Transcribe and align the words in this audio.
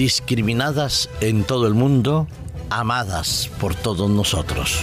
discriminadas 0.00 1.10
en 1.20 1.44
todo 1.44 1.66
el 1.66 1.74
mundo, 1.74 2.26
amadas 2.70 3.50
por 3.60 3.74
todos 3.74 4.08
nosotros. 4.08 4.82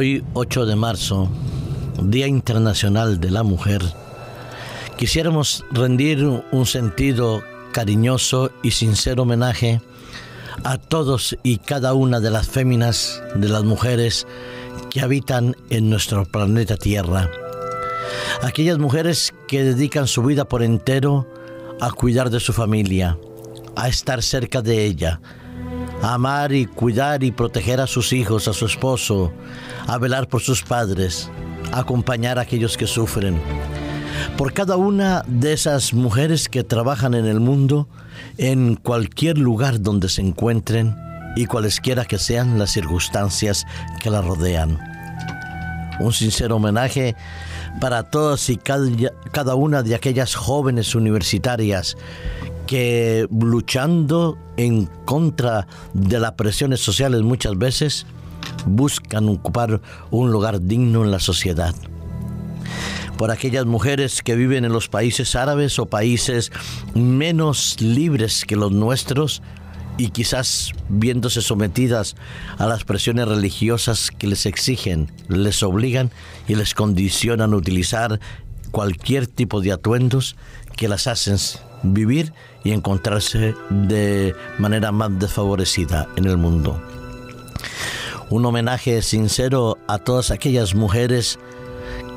Hoy 0.00 0.24
8 0.34 0.64
de 0.66 0.76
marzo, 0.76 1.28
Día 2.00 2.28
Internacional 2.28 3.18
de 3.18 3.32
la 3.32 3.42
Mujer, 3.42 3.82
quisiéramos 4.96 5.64
rendir 5.72 6.24
un 6.52 6.66
sentido 6.66 7.42
cariñoso 7.72 8.52
y 8.62 8.70
sincero 8.70 9.24
homenaje 9.24 9.82
a 10.62 10.78
todos 10.78 11.36
y 11.42 11.58
cada 11.58 11.94
una 11.94 12.20
de 12.20 12.30
las 12.30 12.46
féminas, 12.46 13.20
de 13.34 13.48
las 13.48 13.64
mujeres 13.64 14.24
que 14.88 15.00
habitan 15.00 15.56
en 15.68 15.90
nuestro 15.90 16.24
planeta 16.26 16.76
Tierra. 16.76 17.28
Aquellas 18.44 18.78
mujeres 18.78 19.34
que 19.48 19.64
dedican 19.64 20.06
su 20.06 20.22
vida 20.22 20.44
por 20.44 20.62
entero 20.62 21.26
a 21.80 21.90
cuidar 21.90 22.30
de 22.30 22.38
su 22.38 22.52
familia, 22.52 23.18
a 23.74 23.88
estar 23.88 24.22
cerca 24.22 24.62
de 24.62 24.84
ella, 24.84 25.20
amar 26.02 26.52
y 26.52 26.66
cuidar 26.66 27.22
y 27.24 27.32
proteger 27.32 27.80
a 27.80 27.86
sus 27.86 28.12
hijos, 28.12 28.48
a 28.48 28.52
su 28.52 28.66
esposo, 28.66 29.32
a 29.86 29.98
velar 29.98 30.28
por 30.28 30.40
sus 30.40 30.62
padres, 30.62 31.30
a 31.72 31.80
acompañar 31.80 32.38
a 32.38 32.42
aquellos 32.42 32.76
que 32.76 32.86
sufren. 32.86 33.40
Por 34.36 34.52
cada 34.52 34.76
una 34.76 35.22
de 35.26 35.52
esas 35.52 35.92
mujeres 35.92 36.48
que 36.48 36.64
trabajan 36.64 37.14
en 37.14 37.26
el 37.26 37.40
mundo, 37.40 37.88
en 38.36 38.76
cualquier 38.76 39.38
lugar 39.38 39.80
donde 39.80 40.08
se 40.08 40.22
encuentren 40.22 40.96
y 41.36 41.46
cualesquiera 41.46 42.04
que 42.04 42.18
sean 42.18 42.58
las 42.58 42.70
circunstancias 42.70 43.64
que 44.00 44.10
la 44.10 44.22
rodean. 44.22 44.78
Un 46.00 46.12
sincero 46.12 46.56
homenaje 46.56 47.16
para 47.80 48.04
todas 48.04 48.48
y 48.50 48.56
cada, 48.56 48.88
cada 49.32 49.54
una 49.54 49.82
de 49.82 49.94
aquellas 49.94 50.34
jóvenes 50.34 50.94
universitarias 50.94 51.96
que 52.68 53.26
luchando 53.30 54.36
en 54.58 54.84
contra 55.06 55.66
de 55.94 56.20
las 56.20 56.32
presiones 56.32 56.80
sociales 56.80 57.22
muchas 57.22 57.56
veces 57.56 58.06
buscan 58.66 59.26
ocupar 59.30 59.80
un 60.10 60.30
lugar 60.30 60.60
digno 60.60 61.02
en 61.02 61.10
la 61.10 61.18
sociedad. 61.18 61.74
Por 63.16 63.30
aquellas 63.30 63.64
mujeres 63.64 64.22
que 64.22 64.36
viven 64.36 64.66
en 64.66 64.72
los 64.72 64.90
países 64.90 65.34
árabes 65.34 65.78
o 65.78 65.86
países 65.86 66.52
menos 66.94 67.80
libres 67.80 68.44
que 68.44 68.54
los 68.54 68.70
nuestros 68.70 69.40
y 69.96 70.10
quizás 70.10 70.72
viéndose 70.90 71.40
sometidas 71.40 72.16
a 72.58 72.66
las 72.66 72.84
presiones 72.84 73.26
religiosas 73.28 74.10
que 74.10 74.26
les 74.26 74.44
exigen, 74.44 75.10
les 75.28 75.62
obligan 75.62 76.10
y 76.46 76.54
les 76.54 76.74
condicionan 76.74 77.54
a 77.54 77.56
utilizar 77.56 78.20
cualquier 78.72 79.26
tipo 79.26 79.62
de 79.62 79.72
atuendos 79.72 80.36
que 80.76 80.86
las 80.86 81.06
hacen 81.06 81.38
vivir 81.82 82.32
y 82.64 82.72
encontrarse 82.72 83.54
de 83.70 84.34
manera 84.58 84.92
más 84.92 85.18
desfavorecida 85.18 86.08
en 86.16 86.26
el 86.26 86.36
mundo. 86.36 86.80
Un 88.30 88.44
homenaje 88.44 89.00
sincero 89.02 89.78
a 89.86 89.98
todas 89.98 90.30
aquellas 90.30 90.74
mujeres 90.74 91.38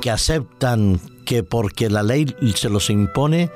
que 0.00 0.10
aceptan 0.10 1.00
que 1.24 1.42
porque 1.42 1.88
la 1.88 2.02
ley 2.02 2.26
se 2.54 2.68
los 2.68 2.90
impone, 2.90 3.50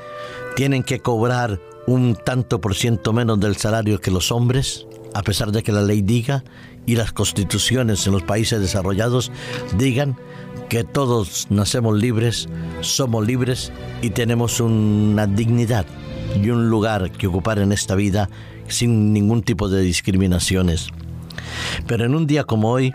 tienen 0.55 0.83
que 0.83 1.01
cobrar 1.01 1.61
un 1.87 2.17
tanto 2.17 2.61
por 2.61 2.75
ciento 2.75 3.13
menos 3.13 3.39
del 3.41 3.57
salario 3.57 4.01
que 4.01 4.11
los 4.11 4.33
hombres, 4.33 4.87
a 5.15 5.23
pesar 5.23 5.53
de 5.53 5.63
que 5.63 5.73
la 5.73 5.83
ley 5.83 6.03
diga 6.03 6.45
y 6.87 6.97
las 6.97 7.13
constituciones 7.13 8.07
en 8.07 8.13
los 8.13 8.23
países 8.23 8.61
desarrollados 8.61 9.31
digan 9.77 10.17
que 10.69 10.85
todos 10.85 11.47
nacemos 11.51 11.99
libres, 11.99 12.49
somos 12.81 13.27
libres 13.27 13.73
y 14.03 14.11
tenemos 14.11 14.61
una 14.61 15.27
dignidad 15.27 15.87
y 16.43 16.51
un 16.51 16.69
lugar 16.69 17.11
que 17.13 17.27
ocupar 17.27 17.59
en 17.59 17.73
esta 17.73 17.95
vida 17.95 18.29
sin 18.69 19.13
ningún 19.13 19.43
tipo 19.43 19.69
de 19.69 19.81
discriminaciones. 19.81 20.89
Pero 21.87 22.05
en 22.05 22.15
un 22.15 22.27
día 22.27 22.45
como 22.45 22.71
hoy, 22.71 22.93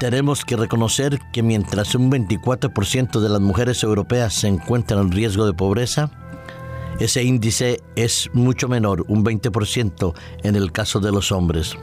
tenemos 0.00 0.44
que 0.44 0.56
reconocer 0.56 1.18
que 1.32 1.42
mientras 1.42 1.94
un 1.94 2.10
24% 2.10 3.20
de 3.20 3.28
las 3.28 3.40
mujeres 3.40 3.82
europeas 3.82 4.32
se 4.34 4.48
encuentran 4.48 5.00
en 5.00 5.12
riesgo 5.12 5.44
de 5.44 5.52
pobreza, 5.52 6.10
ese 7.00 7.22
índice 7.22 7.80
es 7.96 8.30
mucho 8.32 8.68
menor, 8.68 9.04
un 9.08 9.24
20% 9.24 10.14
en 10.42 10.56
el 10.56 10.72
caso 10.72 11.00
de 11.00 11.12
los 11.12 11.32
hombres. 11.32 11.76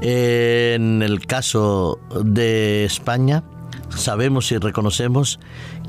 En 0.00 1.02
el 1.02 1.26
caso 1.26 1.98
de 2.24 2.84
España, 2.84 3.42
sabemos 3.90 4.50
y 4.52 4.58
reconocemos 4.58 5.40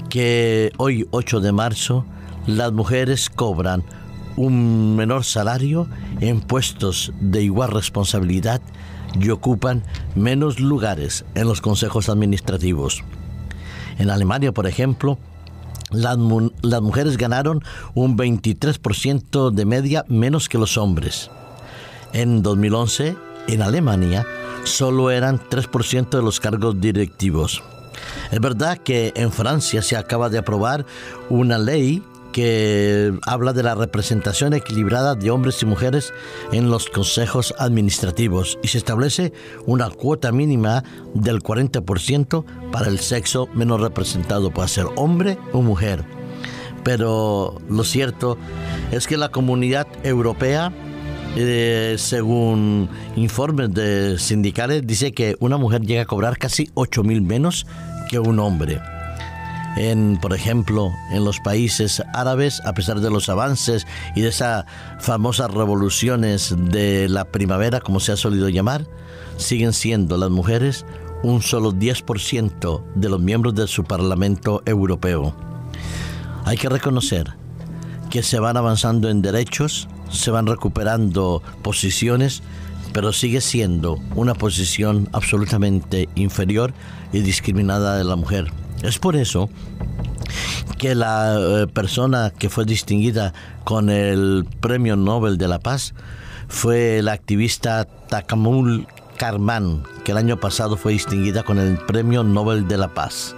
que 0.09 0.71
hoy, 0.77 1.07
8 1.11 1.39
de 1.39 1.51
marzo, 1.51 2.05
las 2.47 2.71
mujeres 2.71 3.29
cobran 3.29 3.83
un 4.35 4.95
menor 4.95 5.23
salario 5.23 5.87
en 6.21 6.39
puestos 6.41 7.11
de 7.19 7.43
igual 7.43 7.71
responsabilidad 7.71 8.61
y 9.19 9.29
ocupan 9.29 9.83
menos 10.15 10.59
lugares 10.59 11.25
en 11.35 11.47
los 11.47 11.61
consejos 11.61 12.09
administrativos. 12.09 13.03
En 13.97 14.09
Alemania, 14.09 14.53
por 14.53 14.67
ejemplo, 14.67 15.17
las, 15.91 16.17
las 16.61 16.81
mujeres 16.81 17.17
ganaron 17.17 17.63
un 17.95 18.17
23% 18.17 19.51
de 19.51 19.65
media 19.65 20.05
menos 20.07 20.47
que 20.47 20.57
los 20.57 20.77
hombres. 20.77 21.29
En 22.13 22.41
2011, 22.41 23.15
en 23.47 23.61
Alemania, 23.61 24.25
solo 24.63 25.11
eran 25.11 25.39
3% 25.39 26.09
de 26.09 26.21
los 26.21 26.39
cargos 26.39 26.79
directivos. 26.79 27.63
Es 28.31 28.39
verdad 28.39 28.77
que 28.77 29.13
en 29.15 29.31
Francia 29.31 29.81
se 29.81 29.97
acaba 29.97 30.29
de 30.29 30.37
aprobar 30.37 30.85
una 31.29 31.57
ley 31.57 32.03
que 32.31 33.13
habla 33.25 33.53
de 33.53 33.63
la 33.63 33.75
representación 33.75 34.53
equilibrada 34.53 35.15
de 35.15 35.31
hombres 35.31 35.61
y 35.61 35.65
mujeres 35.65 36.13
en 36.51 36.69
los 36.69 36.89
consejos 36.89 37.53
administrativos 37.57 38.59
y 38.61 38.67
se 38.67 38.77
establece 38.77 39.33
una 39.65 39.89
cuota 39.89 40.31
mínima 40.31 40.83
del 41.13 41.41
40% 41.41 42.45
para 42.71 42.87
el 42.87 42.99
sexo 42.99 43.47
menos 43.53 43.81
representado, 43.81 44.51
puede 44.51 44.67
ser 44.67 44.85
hombre 44.95 45.37
o 45.53 45.61
mujer. 45.61 46.05
Pero 46.83 47.59
lo 47.69 47.83
cierto 47.83 48.37
es 48.91 49.07
que 49.07 49.17
la 49.17 49.29
comunidad 49.29 49.87
europea, 50.03 50.71
eh, 51.35 51.95
según 51.97 52.89
informes 53.15 53.73
de 53.73 54.17
sindicales, 54.17 54.85
dice 54.85 55.11
que 55.11 55.35
una 55.39 55.57
mujer 55.57 55.81
llega 55.81 56.03
a 56.03 56.05
cobrar 56.05 56.37
casi 56.37 56.69
8 56.75 57.03
mil 57.03 57.21
menos 57.21 57.65
que 58.09 58.19
un 58.19 58.39
hombre 58.39 58.81
en, 59.77 60.17
por 60.17 60.33
ejemplo, 60.33 60.91
en 61.11 61.23
los 61.23 61.39
países 61.39 62.03
árabes, 62.13 62.61
a 62.65 62.73
pesar 62.73 62.99
de 62.99 63.09
los 63.09 63.29
avances 63.29 63.87
y 64.15 64.21
de 64.21 64.29
esas 64.29 64.65
famosas 64.99 65.51
revoluciones 65.51 66.53
de 66.57 67.07
la 67.07 67.25
primavera, 67.25 67.79
como 67.79 67.99
se 67.99 68.11
ha 68.11 68.17
solido 68.17 68.49
llamar, 68.49 68.85
siguen 69.37 69.71
siendo 69.71 70.17
las 70.17 70.31
mujeres 70.31 70.85
un 71.23 71.41
solo 71.41 71.71
10% 71.71 72.83
de 72.95 73.09
los 73.09 73.21
miembros 73.21 73.55
de 73.55 73.67
su 73.67 73.83
Parlamento 73.83 74.61
Europeo. 74.65 75.35
Hay 76.45 76.57
que 76.57 76.69
reconocer 76.69 77.33
que 78.09 78.23
se 78.23 78.39
van 78.39 78.57
avanzando 78.57 79.09
en 79.09 79.21
derechos, 79.21 79.87
se 80.09 80.31
van 80.31 80.47
recuperando 80.47 81.43
posiciones, 81.61 82.41
pero 82.93 83.13
sigue 83.13 83.41
siendo 83.41 83.99
una 84.15 84.33
posición 84.33 85.09
absolutamente 85.13 86.09
inferior 86.15 86.73
y 87.13 87.19
discriminada 87.19 87.97
de 87.97 88.03
la 88.03 88.15
mujer. 88.15 88.51
Es 88.83 88.97
por 88.97 89.15
eso 89.15 89.49
que 90.77 90.95
la 90.95 91.37
eh, 91.37 91.67
persona 91.67 92.31
que 92.37 92.49
fue 92.49 92.65
distinguida 92.65 93.33
con 93.63 93.89
el 93.89 94.45
Premio 94.61 94.95
Nobel 94.95 95.37
de 95.37 95.47
la 95.47 95.59
Paz 95.59 95.93
fue 96.47 97.01
la 97.03 97.13
activista 97.13 97.85
Takamul 97.85 98.87
Karman, 99.17 99.83
que 100.03 100.13
el 100.13 100.17
año 100.17 100.39
pasado 100.39 100.77
fue 100.77 100.93
distinguida 100.93 101.43
con 101.43 101.59
el 101.59 101.77
Premio 101.77 102.23
Nobel 102.23 102.67
de 102.67 102.77
la 102.77 102.93
Paz. 102.93 103.35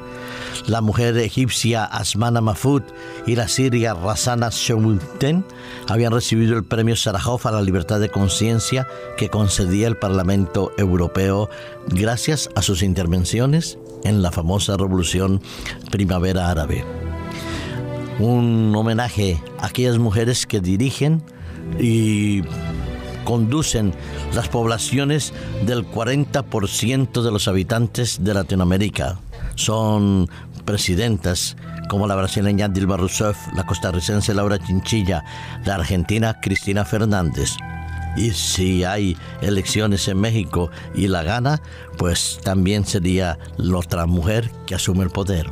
La 0.67 0.81
mujer 0.81 1.17
egipcia 1.17 1.83
Asmana 1.83 2.39
Mahfoud 2.39 2.83
y 3.25 3.35
la 3.35 3.47
siria 3.47 3.93
Razana 3.93 4.49
Shomuten 4.51 5.43
habían 5.87 6.13
recibido 6.13 6.55
el 6.55 6.63
Premio 6.63 6.95
Sarajov 6.95 7.47
a 7.47 7.51
la 7.51 7.61
libertad 7.61 7.99
de 7.99 8.09
conciencia 8.09 8.87
que 9.17 9.29
concedía 9.29 9.87
el 9.87 9.97
Parlamento 9.97 10.71
Europeo 10.77 11.49
gracias 11.87 12.49
a 12.55 12.61
sus 12.61 12.83
intervenciones 12.83 13.79
en 14.03 14.21
la 14.21 14.31
famosa 14.31 14.77
revolución 14.77 15.41
primavera 15.89 16.49
árabe. 16.49 16.85
Un 18.19 18.73
homenaje 18.75 19.41
a 19.59 19.67
aquellas 19.67 19.97
mujeres 19.97 20.45
que 20.45 20.59
dirigen 20.59 21.23
y 21.79 22.43
conducen 23.23 23.93
las 24.35 24.47
poblaciones 24.49 25.33
del 25.65 25.87
40% 25.89 27.21
de 27.21 27.31
los 27.31 27.47
habitantes 27.47 28.23
de 28.23 28.33
Latinoamérica. 28.33 29.19
Son 29.55 30.29
presidentas 30.61 31.55
como 31.89 32.07
la 32.07 32.15
brasileña 32.15 32.69
Dilma 32.69 32.97
Rousseff, 32.97 33.37
la 33.53 33.65
costarricense 33.65 34.33
Laura 34.33 34.57
Chinchilla, 34.59 35.23
la 35.65 35.75
argentina 35.75 36.39
Cristina 36.41 36.85
Fernández. 36.85 37.57
Y 38.15 38.31
si 38.31 38.83
hay 38.83 39.17
elecciones 39.41 40.07
en 40.07 40.19
México 40.19 40.69
y 40.93 41.07
la 41.07 41.23
gana, 41.23 41.61
pues 41.97 42.39
también 42.43 42.85
sería 42.85 43.37
la 43.57 43.77
otra 43.77 44.05
mujer 44.05 44.51
que 44.65 44.75
asume 44.75 45.03
el 45.03 45.09
poder. 45.09 45.51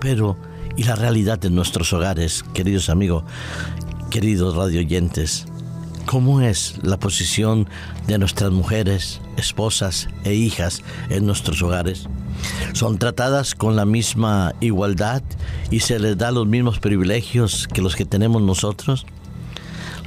Pero, 0.00 0.36
¿y 0.76 0.84
la 0.84 0.96
realidad 0.96 1.38
de 1.38 1.50
nuestros 1.50 1.92
hogares, 1.92 2.44
queridos 2.54 2.88
amigos, 2.88 3.24
queridos 4.10 4.54
radioyentes? 4.54 5.46
¿Cómo 6.06 6.40
es 6.40 6.76
la 6.82 6.98
posición 6.98 7.68
de 8.06 8.18
nuestras 8.18 8.50
mujeres, 8.50 9.20
esposas 9.36 10.08
e 10.24 10.32
hijas 10.34 10.82
en 11.10 11.26
nuestros 11.26 11.60
hogares? 11.62 12.08
¿Son 12.72 12.98
tratadas 12.98 13.54
con 13.54 13.76
la 13.76 13.84
misma 13.84 14.54
igualdad 14.60 15.22
y 15.70 15.80
se 15.80 15.98
les 15.98 16.16
da 16.16 16.30
los 16.30 16.46
mismos 16.46 16.78
privilegios 16.78 17.68
que 17.72 17.82
los 17.82 17.96
que 17.96 18.04
tenemos 18.04 18.42
nosotros? 18.42 19.06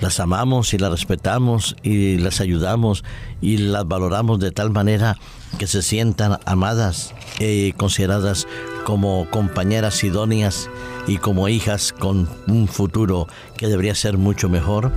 las 0.02 0.20
amamos 0.20 0.74
y 0.74 0.80
las 0.80 0.92
respetamos 0.92 1.76
y 1.84 2.18
las 2.18 2.42
ayudamos 2.42 3.04
y 3.40 3.58
las 3.58 3.88
valoramos 3.88 4.40
de 4.40 4.52
tal 4.52 4.72
manera 4.72 5.18
que 5.58 5.68
se 5.68 5.84
sientan 5.84 6.40
amadas 6.46 7.14
y 7.40 7.72
consideradas 7.74 8.48
como 8.84 9.28
compañeras 9.30 10.04
idóneas 10.04 10.70
y 11.08 11.18
como 11.18 11.48
hijas 11.48 11.94
con 11.94 12.28
un 12.48 12.68
futuro 12.68 13.28
que 13.58 13.68
debería 13.68 13.94
ser 13.94 14.18
mucho 14.18 14.50
mejor. 14.50 14.92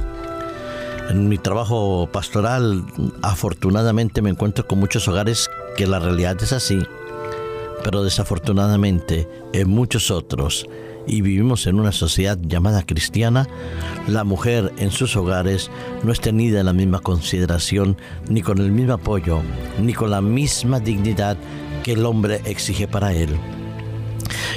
En 1.11 1.29
mi 1.29 1.37
trabajo 1.37 2.09
pastoral, 2.11 2.85
afortunadamente 3.21 4.23
me 4.23 4.31
encuentro 4.31 4.67
con 4.67 4.81
muchos 4.81 5.07
hogares 5.07 5.51
que 5.77 5.87
la 5.87 5.99
realidad 5.99 6.43
es 6.43 6.55
así, 6.55 6.83
pero 7.85 8.03
desafortunadamente 8.03 9.29
en 9.53 9.69
muchos 9.69 10.11
otros 10.11 10.67
y 11.07 11.21
vivimos 11.21 11.67
en 11.67 11.79
una 11.79 11.93
sociedad 11.93 12.39
llamada 12.41 12.83
cristiana, 12.83 13.47
la 14.09 14.25
mujer 14.25 14.73
en 14.79 14.91
sus 14.91 15.17
hogares 15.17 15.71
no 16.03 16.11
es 16.11 16.21
tenida 16.21 16.61
en 16.61 16.67
la 16.67 16.73
misma 16.73 17.01
consideración, 17.01 17.99
ni 18.29 18.41
con 18.41 18.59
el 18.59 18.73
mismo 18.73 18.95
apoyo, 18.95 19.43
ni 19.79 19.93
con 19.93 20.11
la 20.11 20.23
misma 20.23 20.81
dignidad 20.81 21.37
que 21.83 21.93
el 21.93 22.07
hombre 22.07 22.41
exige 22.47 22.89
para 22.89 23.13
él. 23.13 23.37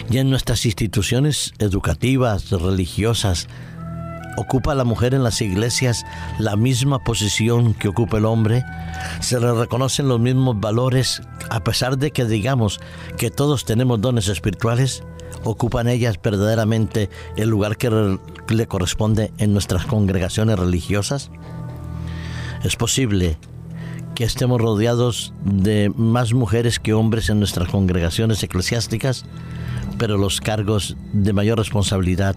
Y 0.10 0.20
en 0.20 0.30
nuestras 0.30 0.66
instituciones 0.66 1.54
educativas, 1.60 2.50
religiosas, 2.50 3.50
¿Ocupa 4.38 4.76
la 4.76 4.84
mujer 4.84 5.16
en 5.16 5.24
las 5.24 5.42
iglesias 5.42 6.06
la 6.38 6.56
misma 6.56 7.00
posición 7.00 7.74
que 7.74 7.88
ocupa 7.88 8.20
el 8.20 8.26
hombre? 8.26 8.64
¿Se 9.20 9.40
le 9.40 9.52
reconocen 9.52 10.08
los 10.08 10.20
mismos 10.20 10.60
valores 10.60 11.24
a 11.50 11.64
pesar 11.64 11.98
de 11.98 12.12
que 12.12 12.24
digamos 12.24 12.80
que 13.18 13.32
todos 13.32 13.66
tenemos 13.66 14.00
dones 14.00 14.28
espirituales? 14.28 15.02
¿Ocupan 15.44 15.88
ellas 15.88 16.20
verdaderamente 16.22 17.10
el 17.36 17.50
lugar 17.50 17.78
que 17.78 18.20
le 18.50 18.68
corresponde 18.68 19.32
en 19.40 19.54
nuestras 19.54 19.88
congregaciones 19.88 20.60
religiosas? 20.60 21.32
Es 22.64 22.76
posible 22.76 23.40
que 24.14 24.24
estemos 24.24 24.62
rodeados 24.62 25.34
de 25.44 25.92
más 25.96 26.34
mujeres 26.34 26.80
que 26.80 26.94
hombres 26.94 27.30
en 27.30 27.40
nuestras 27.40 27.70
congregaciones 27.70 28.44
eclesiásticas, 28.44 29.26
pero 29.98 30.16
los 30.20 30.42
cargos 30.42 30.96
de 31.12 31.34
mayor 31.34 31.58
responsabilidad, 31.58 32.36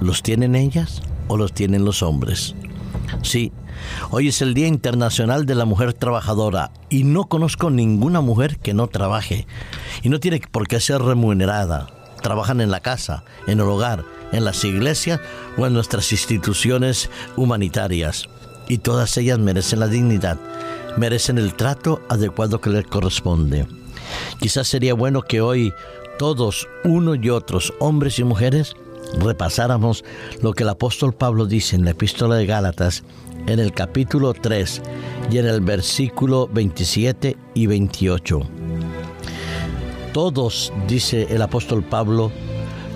¿los 0.00 0.22
tienen 0.22 0.54
ellas? 0.54 1.02
O 1.28 1.36
los 1.36 1.52
tienen 1.52 1.84
los 1.84 2.02
hombres. 2.02 2.54
Sí, 3.22 3.52
hoy 4.10 4.28
es 4.28 4.42
el 4.42 4.54
Día 4.54 4.66
Internacional 4.66 5.46
de 5.46 5.54
la 5.54 5.64
Mujer 5.64 5.92
Trabajadora 5.92 6.72
y 6.88 7.04
no 7.04 7.24
conozco 7.24 7.70
ninguna 7.70 8.20
mujer 8.20 8.58
que 8.58 8.74
no 8.74 8.88
trabaje 8.88 9.46
y 10.02 10.08
no 10.08 10.20
tiene 10.20 10.40
por 10.50 10.66
qué 10.66 10.80
ser 10.80 11.02
remunerada. 11.02 11.88
Trabajan 12.22 12.60
en 12.60 12.70
la 12.70 12.80
casa, 12.80 13.24
en 13.46 13.60
el 13.60 13.66
hogar, 13.66 14.04
en 14.32 14.44
las 14.44 14.64
iglesias 14.64 15.20
o 15.58 15.66
en 15.66 15.74
nuestras 15.74 16.12
instituciones 16.12 17.10
humanitarias 17.36 18.28
y 18.68 18.78
todas 18.78 19.16
ellas 19.16 19.38
merecen 19.38 19.80
la 19.80 19.88
dignidad, 19.88 20.38
merecen 20.96 21.38
el 21.38 21.54
trato 21.54 22.00
adecuado 22.08 22.60
que 22.60 22.70
les 22.70 22.86
corresponde. 22.86 23.66
Quizás 24.40 24.68
sería 24.68 24.94
bueno 24.94 25.22
que 25.22 25.40
hoy 25.40 25.72
todos, 26.18 26.68
unos 26.84 27.18
y 27.20 27.30
otros, 27.30 27.74
hombres 27.80 28.18
y 28.18 28.24
mujeres, 28.24 28.76
repasáramos 29.18 30.04
lo 30.40 30.52
que 30.52 30.62
el 30.62 30.70
apóstol 30.70 31.14
Pablo 31.14 31.46
dice 31.46 31.76
en 31.76 31.84
la 31.84 31.90
epístola 31.90 32.36
de 32.36 32.46
Gálatas 32.46 33.04
en 33.46 33.58
el 33.58 33.72
capítulo 33.72 34.34
3 34.34 34.82
y 35.30 35.38
en 35.38 35.46
el 35.46 35.60
versículo 35.60 36.48
27 36.48 37.36
y 37.54 37.66
28. 37.66 38.40
Todos, 40.12 40.72
dice 40.86 41.26
el 41.30 41.42
apóstol 41.42 41.82
Pablo, 41.82 42.30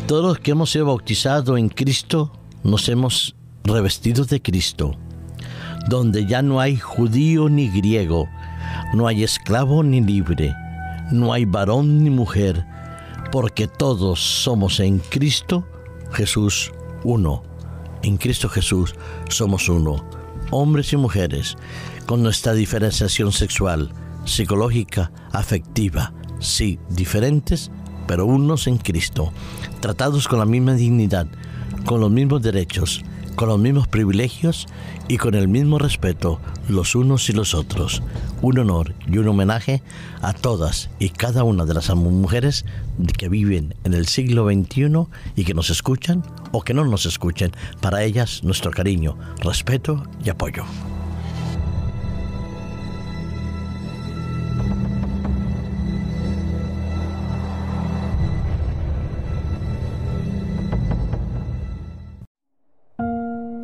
todos 0.07 0.25
los 0.25 0.39
que 0.39 0.53
hemos 0.53 0.71
sido 0.71 0.87
bautizados 0.87 1.59
en 1.59 1.69
Cristo, 1.69 2.33
nos 2.63 2.89
hemos 2.89 3.35
revestido 3.65 4.25
de 4.25 4.41
Cristo, 4.41 4.97
donde 5.89 6.27
ya 6.27 6.43
no 6.43 6.61
hay 6.61 6.77
judío 6.77 7.49
ni 7.49 7.69
griego, 7.69 8.29
no 8.95 9.09
hay 9.09 9.25
esclavo 9.25 9.83
ni 9.83 10.01
libre, 10.01 10.55
no 11.11 11.33
hay 11.33 11.45
varón 11.45 12.05
ni 12.05 12.11
mujer, 12.11 12.65
porque 13.33 13.67
todos 13.67 14.21
somos 14.21 14.79
en 14.79 14.99
Cristo 14.99 15.67
Jesús 16.13 16.73
uno. 17.05 17.43
En 18.03 18.17
Cristo 18.17 18.49
Jesús 18.49 18.95
somos 19.29 19.69
uno, 19.69 20.05
hombres 20.51 20.93
y 20.93 20.97
mujeres, 20.97 21.57
con 22.07 22.23
nuestra 22.23 22.53
diferenciación 22.53 23.33
sexual, 23.33 23.91
psicológica, 24.25 25.11
afectiva, 25.33 26.13
sí, 26.39 26.79
diferentes, 26.91 27.71
pero 28.07 28.27
unos 28.27 28.67
en 28.67 28.79
Cristo, 28.79 29.33
tratados 29.81 30.29
con 30.29 30.39
la 30.39 30.47
misma 30.47 30.75
dignidad, 30.75 31.27
con 31.85 32.01
los 32.01 32.11
mismos 32.11 32.43
derechos, 32.43 33.03
con 33.37 33.49
los 33.49 33.59
mismos 33.59 33.87
privilegios 33.87 34.67
y 35.09 35.19
con 35.19 35.35
el 35.35 35.47
mismo 35.47 35.79
respeto 35.79 36.41
los 36.69 36.95
unos 36.95 37.29
y 37.29 37.33
los 37.33 37.55
otros. 37.55 38.03
Un 38.43 38.59
honor 38.59 38.95
y 39.07 39.19
un 39.19 39.29
homenaje 39.29 39.83
a 40.23 40.33
todas 40.33 40.91
y 40.99 41.11
cada 41.11 41.45
una 41.45 41.65
de 41.65 41.75
las 41.75 41.95
mujeres 41.95 42.65
que 43.17 43.29
viven 43.29 43.75
en 43.85 43.95
el 43.95 44.07
siglo 44.07 44.47
XXI 44.47 45.07
y 45.37 45.45
que 45.45 45.55
nos 45.55 45.71
escuchan 45.71 46.25
o 46.53 46.63
que 46.63 46.75
no 46.75 46.85
nos 46.85 47.07
escuchen. 47.07 47.53
Para 47.81 48.03
ellas 48.03 48.43
nuestro 48.43 48.71
cariño, 48.71 49.17
respeto 49.43 50.03
y 50.25 50.31
apoyo. 50.31 50.65